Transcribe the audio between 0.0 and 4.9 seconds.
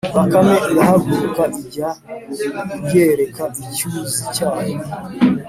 ”Bakame irahaguruka ijya kuyereka icyuzi cyayo